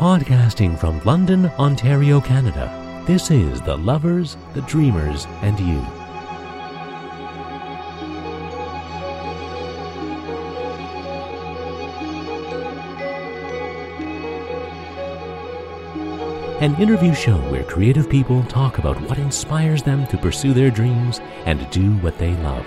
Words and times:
Podcasting 0.00 0.78
from 0.78 0.98
London, 1.04 1.44
Ontario, 1.58 2.22
Canada, 2.22 2.72
this 3.06 3.30
is 3.30 3.60
The 3.60 3.76
Lovers, 3.76 4.38
the 4.54 4.62
Dreamers, 4.62 5.26
and 5.42 5.60
You. 5.60 5.78
An 16.60 16.74
interview 16.80 17.12
show 17.12 17.36
where 17.50 17.64
creative 17.64 18.08
people 18.08 18.42
talk 18.44 18.78
about 18.78 18.98
what 19.02 19.18
inspires 19.18 19.82
them 19.82 20.06
to 20.06 20.16
pursue 20.16 20.54
their 20.54 20.70
dreams 20.70 21.20
and 21.44 21.70
do 21.70 21.92
what 21.98 22.16
they 22.16 22.32
love. 22.36 22.66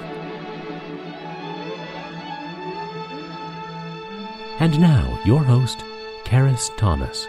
And 4.59 4.79
now, 4.79 5.19
your 5.25 5.43
host, 5.43 5.83
Ceris 6.33 6.71
Thomas. 6.77 7.27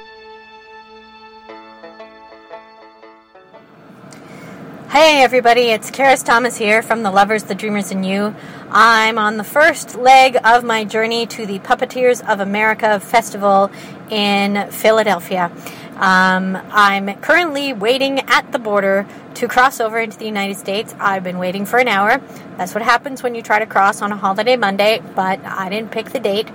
Hey 4.88 5.22
everybody, 5.22 5.64
it's 5.64 5.94
Ceris 5.94 6.22
Thomas 6.22 6.56
here 6.56 6.80
from 6.80 7.02
The 7.02 7.10
Lovers, 7.10 7.42
the 7.42 7.54
Dreamers, 7.54 7.90
and 7.90 8.06
You. 8.06 8.34
I'm 8.70 9.18
on 9.18 9.36
the 9.36 9.44
first 9.44 9.94
leg 9.94 10.38
of 10.42 10.64
my 10.64 10.84
journey 10.84 11.26
to 11.26 11.44
the 11.44 11.58
Puppeteers 11.58 12.26
of 12.26 12.40
America 12.40 12.98
Festival 12.98 13.70
in 14.08 14.70
Philadelphia. 14.70 15.52
Um, 15.96 16.56
I'm 16.70 17.14
currently 17.20 17.74
waiting 17.74 18.20
at 18.20 18.52
the 18.52 18.58
border 18.58 19.06
to 19.34 19.48
cross 19.48 19.80
over 19.80 19.98
into 19.98 20.16
the 20.16 20.24
United 20.24 20.56
States. 20.56 20.94
I've 20.98 21.24
been 21.24 21.36
waiting 21.36 21.66
for 21.66 21.78
an 21.78 21.88
hour. 21.88 22.22
That's 22.56 22.72
what 22.72 22.82
happens 22.82 23.22
when 23.22 23.34
you 23.34 23.42
try 23.42 23.58
to 23.58 23.66
cross 23.66 24.00
on 24.00 24.12
a 24.12 24.16
holiday 24.16 24.56
Monday, 24.56 25.02
but 25.14 25.44
I 25.44 25.68
didn't 25.68 25.90
pick 25.90 26.08
the 26.08 26.20
date. 26.20 26.48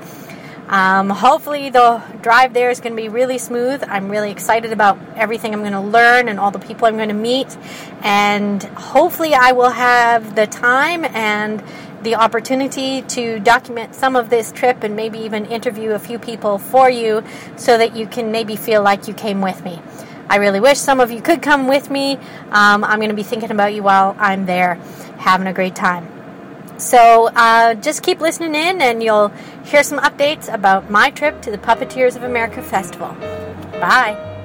Um, 0.69 1.09
hopefully, 1.09 1.71
the 1.71 2.01
drive 2.21 2.53
there 2.53 2.69
is 2.69 2.79
going 2.79 2.95
to 2.95 3.01
be 3.01 3.09
really 3.09 3.39
smooth. 3.39 3.83
I'm 3.87 4.07
really 4.07 4.29
excited 4.29 4.71
about 4.71 4.99
everything 5.15 5.51
I'm 5.51 5.61
going 5.61 5.73
to 5.73 5.81
learn 5.81 6.29
and 6.29 6.39
all 6.39 6.51
the 6.51 6.59
people 6.59 6.87
I'm 6.87 6.95
going 6.95 7.09
to 7.09 7.15
meet. 7.15 7.57
And 8.01 8.61
hopefully, 8.63 9.33
I 9.33 9.51
will 9.53 9.71
have 9.71 10.35
the 10.35 10.45
time 10.45 11.05
and 11.05 11.63
the 12.03 12.15
opportunity 12.15 13.01
to 13.01 13.39
document 13.39 13.95
some 13.95 14.15
of 14.15 14.29
this 14.29 14.51
trip 14.51 14.83
and 14.83 14.95
maybe 14.95 15.17
even 15.19 15.45
interview 15.47 15.91
a 15.91 15.99
few 15.99 16.19
people 16.19 16.59
for 16.59 16.87
you 16.87 17.23
so 17.57 17.77
that 17.77 17.95
you 17.95 18.05
can 18.05 18.31
maybe 18.31 18.55
feel 18.55 18.83
like 18.83 19.07
you 19.07 19.13
came 19.15 19.41
with 19.41 19.63
me. 19.63 19.81
I 20.29 20.35
really 20.35 20.59
wish 20.59 20.77
some 20.77 20.99
of 20.99 21.09
you 21.09 21.19
could 21.19 21.41
come 21.41 21.67
with 21.67 21.89
me. 21.89 22.15
Um, 22.51 22.83
I'm 22.83 22.99
going 22.99 23.09
to 23.09 23.15
be 23.15 23.23
thinking 23.23 23.49
about 23.49 23.73
you 23.73 23.81
while 23.81 24.15
I'm 24.19 24.45
there, 24.45 24.75
having 25.17 25.47
a 25.47 25.53
great 25.53 25.75
time. 25.75 26.18
So 26.79 27.29
uh, 27.35 27.75
just 27.75 28.03
keep 28.03 28.21
listening 28.21 28.55
in, 28.55 28.81
and 28.81 29.03
you'll 29.03 29.29
hear 29.65 29.83
some 29.83 29.99
updates 29.99 30.51
about 30.51 30.89
my 30.89 31.11
trip 31.11 31.41
to 31.41 31.51
the 31.51 31.57
Puppeteers 31.57 32.15
of 32.15 32.23
America 32.23 32.61
Festival. 32.61 33.09
Bye. 33.79 34.38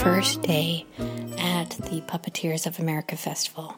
First 0.00 0.40
day 0.40 0.86
at 1.38 1.72
the 1.72 2.00
Puppeteers 2.00 2.66
of 2.66 2.78
America 2.78 3.18
Festival. 3.18 3.76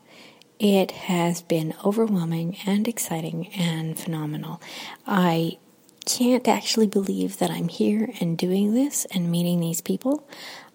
It 0.61 0.93
has 0.93 1.43
been 1.43 1.75
overwhelming 1.85 2.59
and 2.65 2.87
exciting 2.87 3.49
and 3.49 3.99
phenomenal. 3.99 4.63
I 5.05 5.59
can't 6.07 6.47
actually 6.47 6.87
believe 6.87 7.39
that 7.39 7.51
I'm 7.51 7.67
here 7.67 8.13
and 8.21 8.39
doing 8.39 8.73
this 8.73 9.05
and 9.07 9.33
meeting 9.33 9.59
these 9.59 9.81
people. 9.81 10.29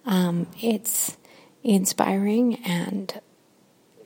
Um, 0.04 0.48
it's 0.60 1.16
inspiring 1.64 2.56
and 2.56 3.18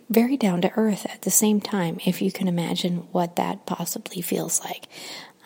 very 0.09 0.37
down 0.37 0.63
to 0.63 0.73
earth 0.77 1.07
at 1.07 1.23
the 1.23 1.31
same 1.31 1.61
time, 1.61 1.99
if 2.07 2.23
you 2.23 2.31
can 2.31 2.47
imagine 2.47 3.09
what 3.11 3.35
that 3.35 3.67
possibly 3.67 4.23
feels 4.23 4.61
like. 4.63 4.87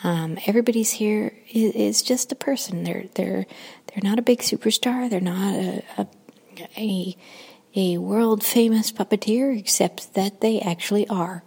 Um, 0.04 0.36
everybody's 0.46 0.92
here 0.92 1.32
is, 1.50 1.74
is, 1.74 2.02
just 2.02 2.30
a 2.30 2.36
person. 2.36 2.84
They're 2.84 3.06
they're 3.14 3.46
they're 3.96 4.10
not 4.10 4.18
a 4.18 4.22
big 4.22 4.40
superstar. 4.40 5.08
They're 5.08 5.20
not 5.20 5.54
a 5.54 5.82
a, 5.96 6.06
a, 6.76 7.16
a 7.74 7.98
world 7.98 8.44
famous 8.44 8.92
puppeteer, 8.92 9.58
except 9.58 10.14
that 10.14 10.40
they 10.42 10.60
actually 10.60 11.08
are 11.08 11.42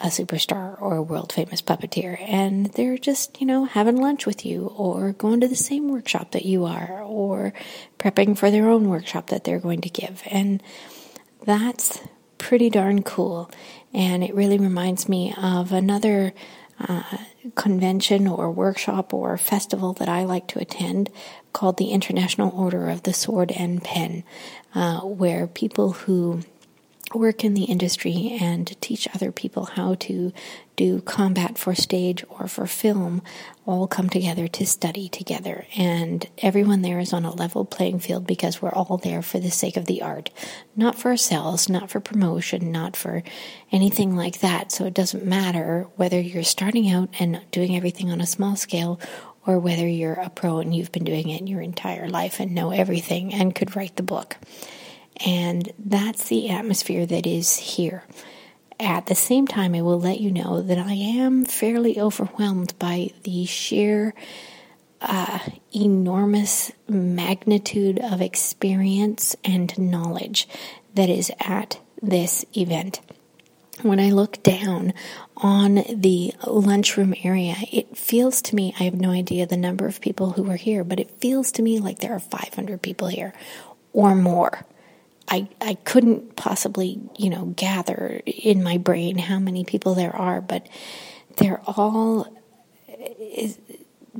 a 0.00 0.06
superstar 0.06 0.80
or 0.80 0.96
a 0.96 1.02
world 1.02 1.32
famous 1.32 1.60
puppeteer, 1.60 2.20
and 2.20 2.66
they're 2.74 2.98
just 2.98 3.40
you 3.40 3.46
know 3.46 3.64
having 3.64 3.96
lunch 3.96 4.26
with 4.26 4.46
you, 4.46 4.66
or 4.76 5.12
going 5.12 5.40
to 5.40 5.48
the 5.48 5.56
same 5.56 5.88
workshop 5.88 6.30
that 6.32 6.44
you 6.44 6.64
are, 6.66 7.02
or 7.02 7.52
prepping 7.98 8.38
for 8.38 8.50
their 8.50 8.68
own 8.68 8.88
workshop 8.88 9.28
that 9.28 9.42
they're 9.42 9.58
going 9.58 9.80
to 9.80 9.90
give, 9.90 10.22
and 10.26 10.62
that's 11.44 12.00
pretty 12.38 12.70
darn 12.70 13.02
cool. 13.02 13.50
And 13.92 14.22
it 14.22 14.34
really 14.34 14.58
reminds 14.58 15.08
me 15.08 15.34
of 15.36 15.72
another 15.72 16.32
uh, 16.78 17.02
convention 17.54 18.26
or 18.26 18.50
workshop 18.50 19.12
or 19.12 19.36
festival 19.36 19.92
that 19.94 20.08
I 20.08 20.24
like 20.24 20.48
to 20.48 20.60
attend 20.60 21.10
called 21.52 21.76
the 21.76 21.90
International 21.90 22.50
Order 22.50 22.88
of 22.88 23.02
the 23.02 23.12
Sword 23.12 23.52
and 23.52 23.82
Pen, 23.82 24.24
uh, 24.74 25.00
where 25.00 25.46
people 25.46 25.92
who 25.92 26.42
work 27.14 27.44
in 27.44 27.54
the 27.54 27.64
industry 27.64 28.38
and 28.40 28.80
teach 28.80 29.08
other 29.14 29.32
people 29.32 29.66
how 29.66 29.94
to 29.94 30.32
do 30.76 31.00
combat 31.02 31.58
for 31.58 31.74
stage 31.74 32.24
or 32.28 32.48
for 32.48 32.66
film 32.66 33.22
all 33.66 33.86
come 33.86 34.08
together 34.08 34.48
to 34.48 34.66
study 34.66 35.08
together. 35.08 35.66
And 35.76 36.26
everyone 36.38 36.82
there 36.82 36.98
is 36.98 37.12
on 37.12 37.24
a 37.24 37.34
level 37.34 37.64
playing 37.64 38.00
field 38.00 38.26
because 38.26 38.60
we're 38.60 38.72
all 38.72 38.96
there 38.96 39.22
for 39.22 39.38
the 39.38 39.50
sake 39.50 39.76
of 39.76 39.86
the 39.86 40.02
art, 40.02 40.30
not 40.74 40.98
for 40.98 41.10
ourselves, 41.10 41.68
not 41.68 41.90
for 41.90 42.00
promotion, 42.00 42.72
not 42.72 42.96
for 42.96 43.22
anything 43.70 44.16
like 44.16 44.40
that. 44.40 44.72
So 44.72 44.86
it 44.86 44.94
doesn't 44.94 45.24
matter 45.24 45.88
whether 45.96 46.20
you're 46.20 46.42
starting 46.42 46.90
out 46.90 47.10
and 47.18 47.42
doing 47.50 47.76
everything 47.76 48.10
on 48.10 48.20
a 48.20 48.26
small 48.26 48.56
scale 48.56 48.98
or 49.46 49.58
whether 49.58 49.86
you're 49.86 50.14
a 50.14 50.30
pro 50.30 50.58
and 50.58 50.74
you've 50.74 50.92
been 50.92 51.04
doing 51.04 51.28
it 51.30 51.46
your 51.48 51.60
entire 51.60 52.08
life 52.08 52.40
and 52.40 52.54
know 52.54 52.70
everything 52.70 53.34
and 53.34 53.54
could 53.54 53.74
write 53.74 53.96
the 53.96 54.02
book. 54.02 54.36
And 55.24 55.72
that's 55.78 56.28
the 56.28 56.50
atmosphere 56.50 57.06
that 57.06 57.26
is 57.26 57.56
here. 57.56 58.04
At 58.80 59.06
the 59.06 59.14
same 59.14 59.46
time, 59.46 59.74
I 59.74 59.82
will 59.82 60.00
let 60.00 60.20
you 60.20 60.32
know 60.32 60.62
that 60.62 60.78
I 60.78 60.94
am 60.94 61.44
fairly 61.44 62.00
overwhelmed 62.00 62.74
by 62.78 63.10
the 63.22 63.44
sheer 63.44 64.14
uh, 65.00 65.38
enormous 65.74 66.72
magnitude 66.88 67.98
of 67.98 68.20
experience 68.20 69.36
and 69.44 69.76
knowledge 69.78 70.48
that 70.94 71.08
is 71.08 71.30
at 71.40 71.80
this 72.00 72.44
event. 72.56 73.00
When 73.82 73.98
I 73.98 74.10
look 74.10 74.42
down 74.44 74.92
on 75.36 75.82
the 75.88 76.32
lunchroom 76.46 77.14
area, 77.24 77.56
it 77.72 77.96
feels 77.96 78.40
to 78.42 78.54
me, 78.54 78.74
I 78.78 78.84
have 78.84 78.94
no 78.94 79.10
idea 79.10 79.44
the 79.44 79.56
number 79.56 79.86
of 79.86 80.00
people 80.00 80.30
who 80.30 80.48
are 80.50 80.56
here, 80.56 80.84
but 80.84 81.00
it 81.00 81.10
feels 81.20 81.50
to 81.52 81.62
me 81.62 81.80
like 81.80 81.98
there 81.98 82.14
are 82.14 82.20
500 82.20 82.80
people 82.80 83.08
here 83.08 83.32
or 83.92 84.14
more. 84.14 84.64
I, 85.28 85.48
I 85.60 85.74
couldn't 85.74 86.36
possibly, 86.36 87.00
you 87.16 87.30
know, 87.30 87.46
gather 87.56 88.22
in 88.24 88.62
my 88.62 88.78
brain 88.78 89.18
how 89.18 89.38
many 89.38 89.64
people 89.64 89.94
there 89.94 90.14
are, 90.14 90.40
but 90.40 90.66
they're 91.38 91.60
all 91.66 92.28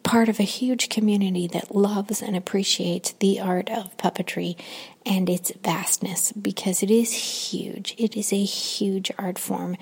part 0.02 0.28
of 0.28 0.40
a 0.40 0.44
huge 0.44 0.88
community 0.88 1.46
that 1.48 1.74
loves 1.74 2.22
and 2.22 2.36
appreciates 2.36 3.12
the 3.12 3.40
art 3.40 3.70
of 3.70 3.96
puppetry 3.96 4.58
and 5.04 5.28
its 5.28 5.52
vastness 5.62 6.32
because 6.32 6.82
it 6.82 6.90
is 6.90 7.12
huge. 7.12 7.94
It 7.98 8.16
is 8.16 8.32
a 8.32 8.42
huge 8.42 9.12
art 9.18 9.38
form. 9.38 9.76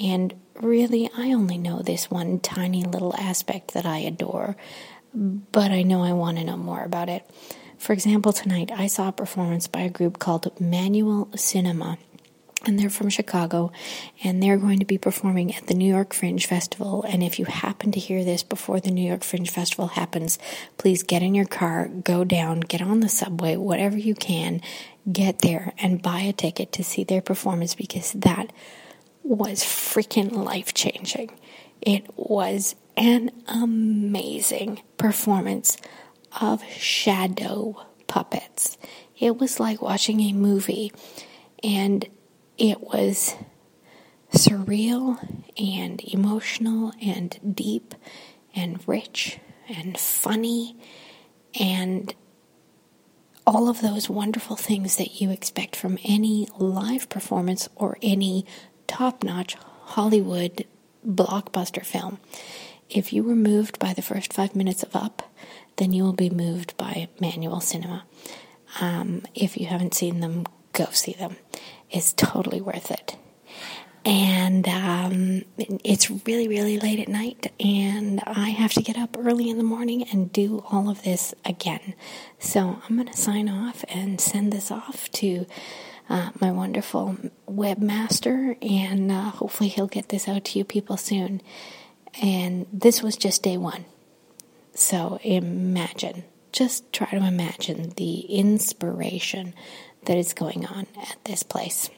And 0.00 0.34
really, 0.60 1.10
I 1.16 1.32
only 1.32 1.58
know 1.58 1.80
this 1.80 2.10
one 2.10 2.40
tiny 2.40 2.82
little 2.84 3.14
aspect 3.16 3.72
that 3.74 3.86
I 3.86 3.98
adore, 3.98 4.56
but 5.14 5.70
I 5.70 5.82
know 5.82 6.02
I 6.02 6.12
want 6.12 6.38
to 6.38 6.44
know 6.44 6.56
more 6.56 6.82
about 6.82 7.08
it. 7.08 7.28
For 7.78 7.92
example, 7.92 8.32
tonight 8.32 8.70
I 8.72 8.86
saw 8.86 9.08
a 9.08 9.12
performance 9.12 9.66
by 9.66 9.80
a 9.80 9.90
group 9.90 10.18
called 10.18 10.60
Manual 10.60 11.28
Cinema. 11.36 11.98
And 12.64 12.78
they're 12.78 12.90
from 12.90 13.08
Chicago, 13.08 13.72
and 14.22 14.40
they're 14.40 14.56
going 14.56 14.78
to 14.78 14.84
be 14.84 14.96
performing 14.98 15.52
at 15.54 15.66
the 15.66 15.74
New 15.74 15.92
York 15.92 16.14
Fringe 16.14 16.46
Festival. 16.46 17.02
And 17.02 17.22
if 17.22 17.38
you 17.40 17.44
happen 17.44 17.90
to 17.90 17.98
hear 17.98 18.24
this 18.24 18.44
before 18.44 18.78
the 18.78 18.92
New 18.92 19.06
York 19.06 19.24
Fringe 19.24 19.50
Festival 19.50 19.88
happens, 19.88 20.38
please 20.78 21.02
get 21.02 21.22
in 21.22 21.34
your 21.34 21.44
car, 21.46 21.88
go 21.88 22.22
down, 22.22 22.60
get 22.60 22.80
on 22.80 23.00
the 23.00 23.08
subway, 23.08 23.56
whatever 23.56 23.98
you 23.98 24.14
can, 24.14 24.60
get 25.10 25.40
there 25.40 25.72
and 25.78 26.02
buy 26.02 26.20
a 26.20 26.32
ticket 26.32 26.70
to 26.72 26.84
see 26.84 27.02
their 27.02 27.20
performance 27.20 27.74
because 27.74 28.12
that 28.12 28.52
was 29.24 29.62
freaking 29.64 30.30
life 30.32 30.72
changing. 30.72 31.30
It 31.80 32.06
was 32.16 32.76
an 32.96 33.30
amazing 33.48 34.82
performance 34.98 35.78
of 36.40 36.62
shadow 36.64 37.84
puppets. 38.06 38.78
It 39.18 39.38
was 39.38 39.58
like 39.58 39.82
watching 39.82 40.20
a 40.20 40.32
movie, 40.32 40.92
and 41.64 42.08
it 42.58 42.80
was 42.80 43.34
surreal 44.32 45.18
and 45.58 46.02
emotional 46.04 46.92
and 47.02 47.38
deep 47.54 47.94
and 48.54 48.86
rich 48.86 49.38
and 49.68 49.98
funny 49.98 50.76
and 51.58 52.14
all 53.46 53.68
of 53.68 53.80
those 53.80 54.08
wonderful 54.08 54.56
things 54.56 54.96
that 54.96 55.20
you 55.20 55.30
expect 55.30 55.74
from 55.76 55.98
any 56.04 56.48
live 56.58 57.08
performance 57.08 57.68
or 57.74 57.98
any 58.02 58.46
top 58.86 59.24
notch 59.24 59.54
Hollywood 59.54 60.64
blockbuster 61.06 61.84
film. 61.84 62.18
If 62.88 63.12
you 63.12 63.24
were 63.24 63.34
moved 63.34 63.78
by 63.78 63.92
the 63.92 64.02
first 64.02 64.32
five 64.32 64.54
minutes 64.54 64.82
of 64.82 64.94
Up, 64.94 65.22
then 65.76 65.92
you 65.92 66.04
will 66.04 66.12
be 66.12 66.30
moved 66.30 66.76
by 66.76 67.08
Manual 67.20 67.60
Cinema. 67.60 68.04
Um, 68.80 69.22
if 69.34 69.56
you 69.56 69.66
haven't 69.66 69.94
seen 69.94 70.20
them, 70.20 70.46
go 70.72 70.86
see 70.90 71.12
them. 71.12 71.36
It's 71.92 72.12
totally 72.14 72.60
worth 72.60 72.90
it 72.90 73.16
and 74.04 74.68
um, 74.68 75.44
it's 75.56 76.10
really, 76.26 76.48
really 76.48 76.78
late 76.78 76.98
at 76.98 77.08
night, 77.08 77.52
and 77.60 78.20
I 78.26 78.48
have 78.48 78.72
to 78.72 78.82
get 78.82 78.98
up 78.98 79.16
early 79.18 79.48
in 79.48 79.58
the 79.58 79.64
morning 79.64 80.02
and 80.10 80.32
do 80.32 80.64
all 80.70 80.90
of 80.90 81.02
this 81.04 81.34
again. 81.44 81.94
So 82.38 82.80
I'm 82.88 82.96
going 82.96 83.08
to 83.08 83.16
sign 83.16 83.48
off 83.48 83.84
and 83.88 84.20
send 84.20 84.52
this 84.52 84.70
off 84.72 85.08
to 85.12 85.46
uh, 86.08 86.30
my 86.40 86.50
wonderful 86.50 87.16
webmaster, 87.48 88.56
and 88.60 89.12
uh, 89.12 89.30
hopefully 89.30 89.68
he'll 89.68 89.86
get 89.86 90.08
this 90.08 90.26
out 90.28 90.44
to 90.46 90.58
you 90.58 90.64
people 90.64 90.96
soon. 90.96 91.40
And 92.20 92.66
this 92.72 93.02
was 93.02 93.16
just 93.16 93.42
day 93.42 93.56
one. 93.56 93.84
So 94.74 95.20
imagine, 95.22 96.24
just 96.50 96.92
try 96.92 97.10
to 97.10 97.24
imagine 97.24 97.90
the 97.96 98.20
inspiration 98.20 99.54
that 100.04 100.16
is 100.16 100.32
going 100.32 100.66
on 100.66 100.86
at 101.00 101.16
this 101.24 101.42
place. 101.42 101.90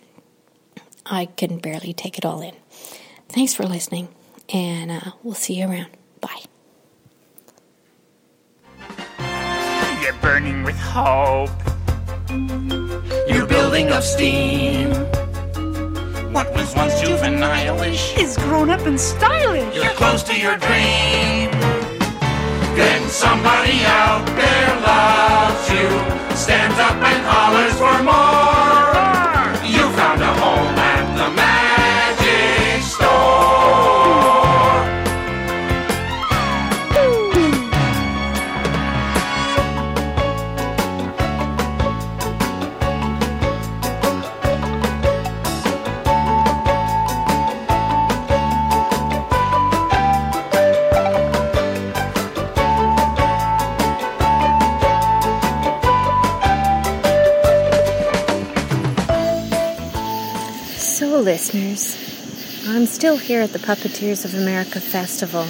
I 1.06 1.26
can 1.26 1.58
barely 1.58 1.92
take 1.92 2.18
it 2.18 2.24
all 2.24 2.40
in. 2.40 2.54
Thanks 3.28 3.54
for 3.54 3.64
listening, 3.64 4.08
and 4.52 4.90
uh, 4.90 5.12
we'll 5.22 5.34
see 5.34 5.54
you 5.54 5.66
around. 5.68 5.90
Bye. 6.20 6.44
You're 10.02 10.14
burning 10.20 10.62
with 10.64 10.76
hope. 10.78 11.50
You're 13.28 13.46
building 13.46 13.88
up 13.88 14.02
steam. 14.02 14.90
What 16.32 16.52
was 16.54 16.74
once 16.74 17.00
juvenile-ish 17.00 18.16
is 18.18 18.36
grown 18.38 18.70
up 18.70 18.80
and 18.86 18.98
stylish. 18.98 19.74
You're 19.74 19.94
close 19.94 20.22
to 20.24 20.38
your 20.38 20.56
dream. 20.56 21.50
Then 22.76 23.08
somebody 23.08 23.84
out 23.84 24.26
there 24.26 24.80
loves 24.80 25.70
you, 25.70 25.88
stands 26.36 26.78
up 26.78 26.96
and 26.96 27.24
hollers 27.24 27.43
for 27.76 28.02
more. 28.04 28.23
Still 63.14 63.26
here 63.28 63.42
at 63.42 63.52
the 63.52 63.60
Puppeteers 63.60 64.24
of 64.24 64.34
America 64.34 64.80
Festival. 64.80 65.46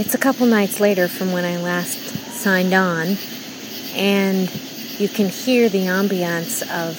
It's 0.00 0.14
a 0.14 0.18
couple 0.18 0.46
nights 0.46 0.78
later 0.78 1.08
from 1.08 1.32
when 1.32 1.44
I 1.44 1.56
last 1.56 1.98
signed 2.30 2.72
on, 2.72 3.16
and 3.92 4.48
you 5.00 5.08
can 5.08 5.28
hear 5.28 5.68
the 5.68 5.86
ambiance 5.86 6.62
of 6.62 6.94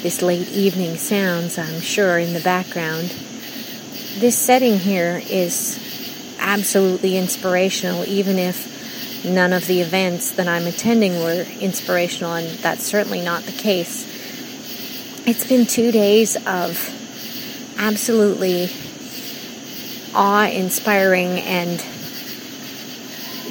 this 0.00 0.22
late 0.22 0.48
evening 0.50 0.96
sounds, 0.96 1.58
I'm 1.58 1.80
sure, 1.80 2.20
in 2.20 2.34
the 2.34 2.40
background. 2.40 3.08
This 4.20 4.38
setting 4.38 4.78
here 4.78 5.20
is 5.28 5.76
absolutely 6.38 7.16
inspirational, 7.16 8.04
even 8.04 8.38
if 8.38 9.24
none 9.24 9.52
of 9.52 9.66
the 9.66 9.80
events 9.80 10.30
that 10.32 10.46
I'm 10.46 10.68
attending 10.68 11.18
were 11.18 11.44
inspirational, 11.58 12.34
and 12.34 12.58
that's 12.60 12.84
certainly 12.84 13.22
not 13.22 13.42
the 13.42 13.50
case. 13.50 14.06
It's 15.26 15.48
been 15.48 15.66
two 15.66 15.90
days 15.90 16.36
of 16.46 16.92
absolutely 17.76 18.70
awe 20.16 20.48
inspiring 20.48 21.38
and 21.40 21.78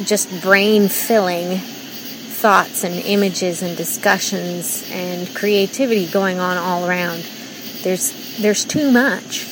just 0.06 0.30
brain 0.42 0.90
filling 0.90 1.60
thoughts 1.60 2.84
and 2.84 2.96
images 2.96 3.62
and 3.62 3.78
discussions 3.78 4.90
and 4.92 5.34
creativity 5.36 6.08
going 6.08 6.40
on 6.40 6.58
all 6.58 6.88
around. 6.90 7.24
There's 7.84 8.38
there's 8.42 8.66
too 8.66 8.92
much. 8.92 9.48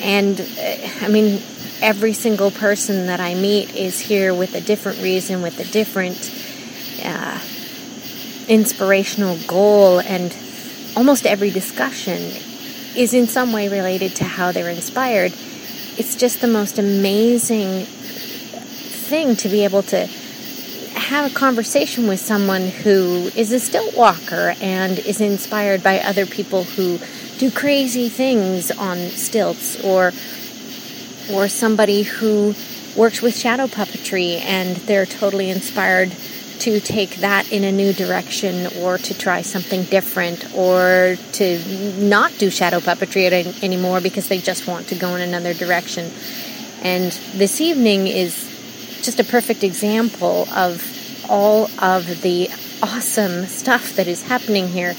And 0.00 0.40
uh, 0.40 0.88
I 1.02 1.08
mean 1.08 1.40
every 1.80 2.14
single 2.14 2.50
person 2.50 3.06
that 3.06 3.20
I 3.20 3.34
meet 3.34 3.74
is 3.76 4.00
here 4.00 4.34
with 4.34 4.54
a 4.54 4.60
different 4.60 5.02
reason, 5.02 5.42
with 5.42 5.60
a 5.60 5.64
different 5.64 6.32
uh, 7.04 7.38
inspirational 8.48 9.36
goal, 9.46 10.00
and 10.00 10.34
almost 10.96 11.26
every 11.26 11.50
discussion 11.50 12.32
is 12.96 13.12
in 13.12 13.26
some 13.26 13.52
way 13.52 13.68
related 13.68 14.16
to 14.16 14.24
how 14.24 14.52
they're 14.52 14.70
inspired. 14.70 15.32
It's 15.98 16.14
just 16.14 16.42
the 16.42 16.48
most 16.48 16.78
amazing 16.78 17.86
thing 17.86 19.34
to 19.36 19.48
be 19.48 19.64
able 19.64 19.82
to 19.84 20.06
have 20.94 21.30
a 21.30 21.34
conversation 21.34 22.06
with 22.06 22.20
someone 22.20 22.68
who 22.68 23.30
is 23.34 23.50
a 23.50 23.58
stilt 23.58 23.96
walker 23.96 24.54
and 24.60 24.98
is 24.98 25.22
inspired 25.22 25.82
by 25.82 26.00
other 26.00 26.26
people 26.26 26.64
who 26.64 26.98
do 27.38 27.50
crazy 27.50 28.10
things 28.10 28.70
on 28.70 28.98
stilts 29.10 29.82
or 29.82 30.12
or 31.32 31.48
somebody 31.48 32.02
who 32.02 32.54
works 32.94 33.22
with 33.22 33.36
shadow 33.36 33.66
puppetry 33.66 34.40
and 34.40 34.76
they're 34.76 35.06
totally 35.06 35.48
inspired 35.48 36.14
to 36.60 36.80
take 36.80 37.16
that 37.16 37.50
in 37.52 37.64
a 37.64 37.72
new 37.72 37.92
direction 37.92 38.66
or 38.78 38.98
to 38.98 39.16
try 39.16 39.42
something 39.42 39.84
different 39.84 40.54
or 40.54 41.16
to 41.32 41.58
not 41.98 42.36
do 42.38 42.50
shadow 42.50 42.80
puppetry 42.80 43.62
anymore 43.62 44.00
because 44.00 44.28
they 44.28 44.38
just 44.38 44.66
want 44.66 44.88
to 44.88 44.94
go 44.94 45.14
in 45.14 45.20
another 45.20 45.54
direction. 45.54 46.10
And 46.82 47.12
this 47.34 47.60
evening 47.60 48.06
is 48.06 48.52
just 49.02 49.20
a 49.20 49.24
perfect 49.24 49.64
example 49.64 50.48
of 50.52 50.82
all 51.28 51.70
of 51.80 52.22
the 52.22 52.48
awesome 52.82 53.46
stuff 53.46 53.96
that 53.96 54.06
is 54.06 54.22
happening 54.22 54.68
here. 54.68 54.94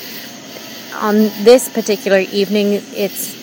On 0.96 1.16
this 1.44 1.70
particular 1.70 2.20
evening, 2.20 2.82
it's 2.96 3.34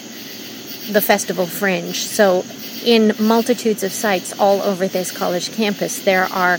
the 0.91 1.01
Festival 1.01 1.47
Fringe. 1.47 1.97
So, 1.97 2.45
in 2.85 3.15
multitudes 3.19 3.83
of 3.83 3.93
sites 3.93 4.39
all 4.39 4.61
over 4.61 4.87
this 4.87 5.11
college 5.11 5.53
campus, 5.53 6.01
there 6.01 6.25
are 6.25 6.59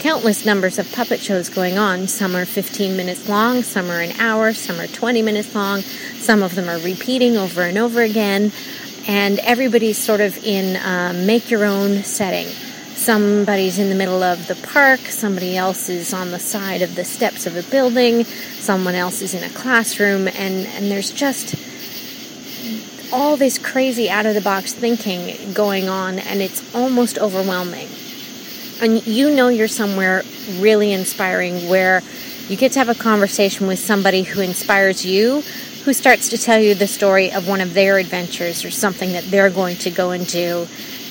countless 0.00 0.46
numbers 0.46 0.78
of 0.78 0.90
puppet 0.92 1.20
shows 1.20 1.50
going 1.50 1.76
on. 1.76 2.08
Some 2.08 2.34
are 2.34 2.46
15 2.46 2.96
minutes 2.96 3.28
long, 3.28 3.62
some 3.62 3.90
are 3.90 4.00
an 4.00 4.12
hour, 4.12 4.54
some 4.54 4.80
are 4.80 4.86
20 4.86 5.20
minutes 5.20 5.54
long, 5.54 5.82
some 5.82 6.42
of 6.42 6.54
them 6.54 6.70
are 6.70 6.78
repeating 6.78 7.36
over 7.36 7.62
and 7.62 7.76
over 7.76 8.00
again, 8.00 8.50
and 9.06 9.38
everybody's 9.40 9.98
sort 9.98 10.22
of 10.22 10.42
in 10.42 10.76
a 10.76 11.12
make 11.12 11.50
your 11.50 11.66
own 11.66 12.02
setting. 12.02 12.46
Somebody's 12.96 13.78
in 13.78 13.90
the 13.90 13.94
middle 13.94 14.22
of 14.22 14.46
the 14.46 14.54
park, 14.54 15.00
somebody 15.00 15.54
else 15.54 15.90
is 15.90 16.14
on 16.14 16.30
the 16.30 16.38
side 16.38 16.80
of 16.80 16.94
the 16.94 17.04
steps 17.04 17.46
of 17.46 17.54
a 17.54 17.62
building, 17.70 18.24
someone 18.24 18.94
else 18.94 19.20
is 19.20 19.34
in 19.34 19.44
a 19.44 19.50
classroom, 19.50 20.28
and, 20.28 20.66
and 20.66 20.90
there's 20.90 21.10
just 21.10 21.54
all 23.12 23.36
this 23.36 23.58
crazy 23.58 24.08
out 24.08 24.24
of 24.24 24.34
the 24.34 24.40
box 24.40 24.72
thinking 24.72 25.52
going 25.52 25.90
on, 25.90 26.18
and 26.18 26.40
it's 26.40 26.74
almost 26.74 27.18
overwhelming 27.18 27.88
and 28.80 29.06
you 29.06 29.34
know 29.34 29.48
you're 29.48 29.68
somewhere 29.68 30.22
really 30.58 30.92
inspiring 30.92 31.68
where 31.68 32.02
you 32.48 32.56
get 32.56 32.72
to 32.72 32.78
have 32.78 32.88
a 32.88 32.94
conversation 32.94 33.66
with 33.66 33.78
somebody 33.78 34.22
who 34.22 34.40
inspires 34.40 35.04
you, 35.04 35.42
who 35.84 35.92
starts 35.92 36.30
to 36.30 36.38
tell 36.38 36.58
you 36.58 36.74
the 36.74 36.86
story 36.86 37.30
of 37.30 37.46
one 37.46 37.60
of 37.60 37.74
their 37.74 37.98
adventures 37.98 38.64
or 38.64 38.70
something 38.70 39.12
that 39.12 39.24
they're 39.24 39.50
going 39.50 39.76
to 39.76 39.90
go 39.90 40.10
and 40.10 40.26
do 40.26 40.66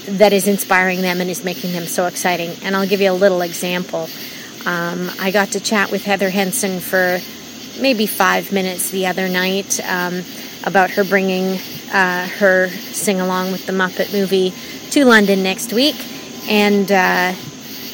that 0.07 0.33
is 0.33 0.47
inspiring 0.47 1.01
them 1.01 1.21
and 1.21 1.29
is 1.29 1.43
making 1.43 1.71
them 1.71 1.85
so 1.85 2.07
exciting. 2.07 2.51
And 2.63 2.75
I'll 2.75 2.87
give 2.87 2.99
you 2.99 3.11
a 3.11 3.13
little 3.13 3.41
example. 3.41 4.09
Um, 4.65 5.09
I 5.19 5.31
got 5.31 5.51
to 5.51 5.59
chat 5.59 5.91
with 5.91 6.03
Heather 6.03 6.29
Henson 6.29 6.79
for 6.79 7.19
maybe 7.79 8.05
five 8.05 8.51
minutes 8.51 8.89
the 8.89 9.07
other 9.07 9.29
night 9.29 9.79
um, 9.87 10.23
about 10.65 10.91
her 10.91 11.03
bringing 11.03 11.59
uh, 11.93 12.27
her 12.27 12.67
sing 12.69 13.21
along 13.21 13.51
with 13.51 13.65
the 13.65 13.71
Muppet 13.71 14.11
movie 14.11 14.53
to 14.91 15.05
London 15.05 15.41
next 15.41 15.71
week 15.71 15.95
and 16.49 16.91
uh, 16.91 17.33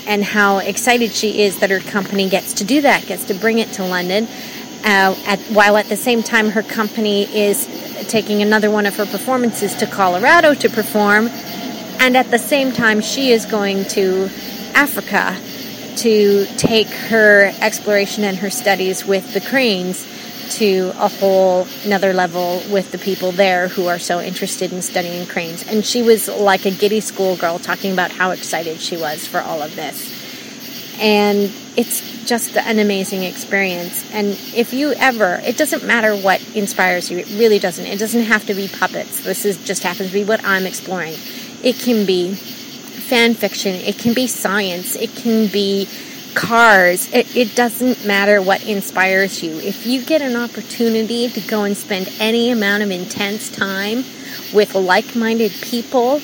and 0.06 0.24
how 0.24 0.60
excited 0.60 1.12
she 1.12 1.42
is 1.42 1.60
that 1.60 1.70
her 1.70 1.80
company 1.80 2.30
gets 2.30 2.54
to 2.54 2.64
do 2.64 2.82
that, 2.82 3.06
gets 3.06 3.26
to 3.26 3.34
bring 3.34 3.60
it 3.60 3.72
to 3.74 3.86
London, 3.86 4.28
uh, 4.84 5.16
at, 5.26 5.40
while 5.52 5.78
at 5.78 5.88
the 5.88 5.96
same 5.96 6.22
time 6.22 6.50
her 6.50 6.64
company 6.64 7.24
is 7.36 7.68
taking 8.08 8.42
another 8.42 8.70
one 8.70 8.86
of 8.86 8.96
her 8.96 9.06
performances 9.06 9.74
to 9.76 9.88
Colorado 9.88 10.54
to 10.54 10.70
perform, 10.70 11.28
and 12.00 12.16
at 12.16 12.30
the 12.30 12.40
same 12.40 12.72
time 12.72 13.02
she 13.02 13.32
is 13.32 13.46
going 13.46 13.86
to 13.86 14.30
Africa 14.74 15.38
to 15.98 16.46
take 16.58 16.88
her 16.88 17.54
exploration 17.62 18.24
and 18.24 18.38
her 18.38 18.50
studies 18.50 19.06
with 19.06 19.34
the 19.34 19.42
cranes 19.42 20.06
to 20.52 20.92
a 20.96 21.08
whole 21.08 21.68
another 21.84 22.14
level 22.14 22.62
with 22.70 22.92
the 22.92 22.98
people 22.98 23.32
there 23.32 23.68
who 23.68 23.88
are 23.88 24.00
so 24.00 24.20
interested 24.20 24.72
in 24.72 24.82
studying 24.82 25.26
cranes. 25.26 25.64
And 25.64 25.86
she 25.86 26.02
was 26.02 26.28
like 26.28 26.66
a 26.66 26.72
giddy 26.72 27.00
schoolgirl 27.00 27.60
talking 27.60 27.92
about 27.92 28.12
how 28.12 28.32
excited 28.32 28.80
she 28.80 28.98
was 28.98 29.28
for 29.28 29.40
all 29.40 29.62
of 29.62 29.76
this. 29.76 30.12
And 31.00 31.52
it's 31.76 32.26
just 32.26 32.58
an 32.58 32.80
amazing 32.80 33.24
experience. 33.24 34.10
And 34.12 34.40
if 34.56 34.74
you 34.74 34.94
ever, 34.94 35.42
it 35.44 35.58
doesn't 35.58 35.84
matter 35.84 36.16
what 36.16 36.42
inspires 36.56 37.12
you, 37.12 37.20
it 37.20 37.30
really 37.32 37.60
doesn't. 37.60 37.86
It 37.86 38.00
doesn't 38.00 38.24
have 38.24 38.46
to 38.48 38.54
be 38.54 38.68
puppets. 38.68 39.24
This 39.24 39.46
is 39.46 39.64
just 39.64 39.84
happens 39.84 40.10
to 40.10 40.14
be 40.14 40.24
what 40.24 40.44
I'm 40.44 40.66
exploring. 40.66 41.16
It 41.64 41.78
can 41.80 42.06
be 42.06 42.36
fan 42.36 43.36
fiction, 43.36 43.76
it 43.76 44.00
can 44.00 44.14
be 44.14 44.26
science, 44.26 44.96
it 44.96 45.16
can 45.16 45.48
be 45.48 45.88
cars. 46.36 47.12
It, 47.12 47.36
it 47.36 47.56
doesn't 47.56 48.06
matter 48.06 48.42
what 48.42 48.64
inspires 48.66 49.42
you. 49.42 49.58
If 49.60 49.86
you 49.88 50.04
get 50.04 50.22
an 50.22 50.36
opportunity 50.36 51.30
to 51.30 51.42
go 51.42 51.64
and 51.64 51.76
spend 51.76 52.14
any 52.20 52.52
amount 52.52 52.84
of 52.84 52.92
intense 52.92 53.50
time 53.50 54.04
with 54.54 54.76
like 54.76 55.16
minded 55.16 55.52
people 55.62 56.20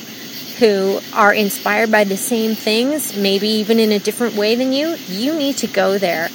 who 0.59 0.99
are 1.13 1.33
inspired 1.33 1.91
by 1.91 2.03
the 2.03 2.17
same 2.17 2.53
things, 2.53 3.17
maybe 3.17 3.47
even 3.47 3.79
in 3.79 3.91
a 3.91 3.99
different 3.99 4.35
way 4.35 4.55
than 4.55 4.71
you, 4.71 4.95
you 5.07 5.33
need 5.35 5.57
to 5.57 5.67
go 5.67 5.97
there. 5.97 6.27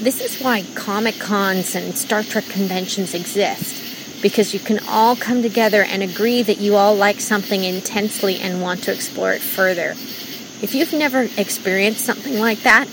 This 0.00 0.20
is 0.20 0.42
why 0.42 0.64
Comic 0.74 1.20
Cons 1.20 1.76
and 1.76 1.96
Star 1.96 2.24
Trek 2.24 2.46
conventions 2.46 3.14
exist. 3.14 3.82
Because 4.20 4.54
you 4.54 4.60
can 4.60 4.80
all 4.88 5.14
come 5.14 5.42
together 5.42 5.82
and 5.82 6.02
agree 6.02 6.42
that 6.42 6.58
you 6.58 6.74
all 6.74 6.96
like 6.96 7.20
something 7.20 7.62
intensely 7.62 8.40
and 8.40 8.60
want 8.60 8.82
to 8.84 8.92
explore 8.92 9.32
it 9.32 9.42
further. 9.42 9.94
If 10.62 10.74
you've 10.74 10.92
never 10.92 11.28
experienced 11.36 12.04
something 12.04 12.38
like 12.38 12.62
that 12.62 12.88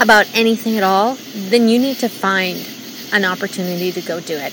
about 0.00 0.26
anything 0.34 0.76
at 0.76 0.82
all, 0.82 1.16
then 1.34 1.68
you 1.68 1.78
need 1.78 1.98
to 1.98 2.08
find 2.08 2.66
an 3.12 3.24
opportunity 3.24 3.92
to 3.92 4.00
go 4.00 4.20
do 4.20 4.34
it. 4.34 4.52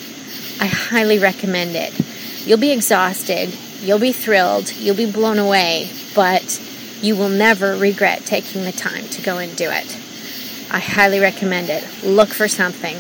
I 0.60 0.68
highly 0.68 1.20
recommend 1.20 1.75
it. 1.75 1.94
You'll 2.46 2.60
be 2.60 2.72
exhausted, 2.72 3.54
you'll 3.82 4.00
be 4.00 4.12
thrilled, 4.12 4.74
you'll 4.75 4.96
be 4.96 5.12
blown 5.12 5.39
away, 5.39 5.89
but 6.13 6.62
you 7.01 7.15
will 7.15 7.30
never 7.30 7.75
regret 7.75 8.25
taking 8.25 8.63
the 8.63 8.72
time 8.72 9.08
to 9.10 9.22
go 9.22 9.38
and 9.38 9.56
do 9.56 9.70
it. 9.70 9.98
I 10.72 10.80
highly 10.80 11.20
recommend 11.20 11.70
it. 11.70 11.84
Look 12.04 12.30
for 12.30 12.48
something. 12.48 12.98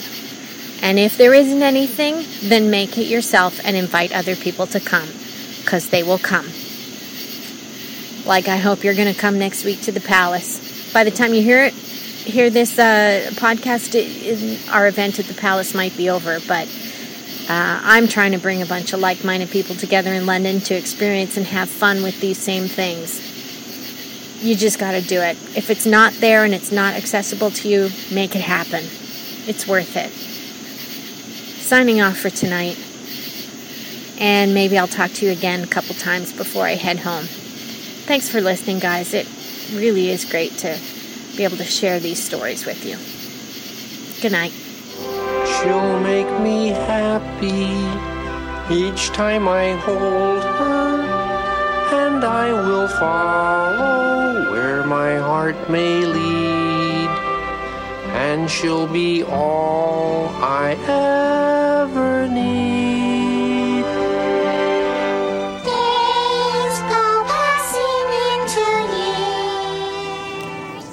And 0.81 0.99
if 0.99 1.17
there 1.17 1.33
isn't 1.33 1.63
anything, 1.63 2.25
then 2.47 2.69
make 2.69 2.97
it 2.97 3.07
yourself 3.07 3.59
and 3.63 3.75
invite 3.75 4.11
other 4.11 4.35
people 4.35 4.67
to 4.67 4.79
come, 4.79 5.09
because 5.61 5.89
they 5.89 6.03
will 6.03 6.19
come. 6.19 6.47
Like 8.25 8.47
I 8.47 8.57
hope 8.57 8.83
you're 8.83 8.95
going 8.95 9.13
to 9.13 9.19
come 9.19 9.37
next 9.37 9.63
week 9.65 9.81
to 9.81 9.91
the 9.91 10.01
palace. 10.01 10.91
By 10.91 11.03
the 11.03 11.11
time 11.11 11.33
you 11.33 11.43
hear 11.43 11.63
it, 11.63 11.73
hear 11.73 12.49
this 12.49 12.79
uh, 12.79 13.29
podcast, 13.33 13.93
it, 13.93 14.69
our 14.69 14.87
event 14.87 15.19
at 15.19 15.25
the 15.25 15.35
palace 15.35 15.75
might 15.75 15.95
be 15.95 16.09
over, 16.09 16.39
but 16.47 16.67
uh, 17.47 17.79
I'm 17.83 18.07
trying 18.07 18.31
to 18.31 18.39
bring 18.39 18.63
a 18.63 18.65
bunch 18.65 18.93
of 18.93 18.99
like 18.99 19.23
minded 19.23 19.51
people 19.51 19.75
together 19.75 20.11
in 20.11 20.25
London 20.25 20.59
to 20.61 20.73
experience 20.73 21.37
and 21.37 21.45
have 21.45 21.69
fun 21.69 22.01
with 22.01 22.19
these 22.19 22.39
same 22.39 22.67
things. 22.67 23.21
You 24.43 24.55
just 24.55 24.79
got 24.79 24.93
to 24.93 25.01
do 25.01 25.21
it. 25.21 25.37
If 25.55 25.69
it's 25.69 25.85
not 25.85 26.13
there 26.13 26.43
and 26.43 26.55
it's 26.55 26.71
not 26.71 26.95
accessible 26.95 27.51
to 27.51 27.67
you, 27.69 27.89
make 28.11 28.35
it 28.35 28.41
happen. 28.41 28.83
It's 29.47 29.67
worth 29.67 29.95
it. 29.95 30.11
Signing 31.61 32.01
off 32.01 32.17
for 32.17 32.31
tonight. 32.31 32.79
And 34.19 34.55
maybe 34.55 34.79
I'll 34.79 34.87
talk 34.87 35.11
to 35.11 35.25
you 35.25 35.31
again 35.31 35.63
a 35.63 35.67
couple 35.67 35.93
times 35.93 36.33
before 36.33 36.65
I 36.65 36.75
head 36.75 36.99
home. 36.99 37.27
Thanks 38.05 38.29
for 38.29 38.39
listening, 38.39 38.77
guys. 38.77 39.15
It 39.15 39.27
really 39.73 40.11
is 40.11 40.25
great 40.25 40.51
to 40.59 40.77
be 41.35 41.43
able 41.43 41.57
to 41.57 41.63
share 41.63 41.99
these 41.99 42.23
stories 42.23 42.63
with 42.63 42.85
you. 42.85 42.97
Good 44.21 44.31
night. 44.31 44.51
She'll 45.57 45.99
make 46.01 46.29
me 46.39 46.67
happy 46.67 47.65
each 48.71 49.07
time 49.07 49.47
I 49.47 49.71
hold 49.71 50.43
her, 50.43 51.01
and 51.97 52.23
I 52.23 52.53
will 52.53 52.87
follow 52.87 54.51
where 54.51 54.83
my 54.83 55.17
heart 55.17 55.67
may 55.67 56.05
lead, 56.05 57.09
and 58.13 58.47
she'll 58.51 58.85
be 58.85 59.23
all 59.23 60.27
I 60.43 60.77
ever 60.87 61.64